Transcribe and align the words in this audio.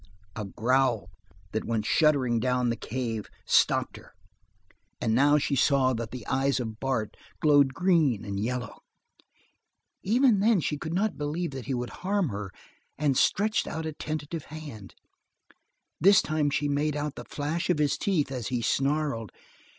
A 0.35 0.45
growl 0.45 1.11
that 1.51 1.63
went 1.63 1.85
shuddering 1.85 2.39
down 2.39 2.69
the 2.71 2.75
cave 2.75 3.29
stopped 3.45 3.97
her, 3.97 4.15
and 4.99 5.13
now 5.13 5.37
she 5.37 5.55
saw 5.55 5.93
that 5.93 6.09
the 6.09 6.25
eyes 6.25 6.59
of 6.59 6.79
Bart 6.79 7.15
glowed 7.39 7.75
green 7.75 8.25
and 8.25 8.39
yellow. 8.43 8.79
Even 10.01 10.39
then 10.39 10.59
she 10.59 10.75
could 10.75 10.95
not 10.95 11.19
believe 11.19 11.51
that 11.51 11.67
he 11.67 11.75
would 11.75 11.91
harm 12.01 12.29
her, 12.29 12.51
and 12.97 13.15
stretched 13.15 13.67
out 13.67 13.85
a 13.85 13.93
tentative 13.93 14.45
hand. 14.45 14.95
This 15.99 16.23
time 16.23 16.49
she 16.49 16.67
made 16.67 16.95
out 16.95 17.13
the 17.13 17.25
flash 17.25 17.69
of 17.69 17.77
his 17.77 17.95
teeth 17.95 18.31
as 18.31 18.47
he 18.47 18.63
snarled. 18.63 19.31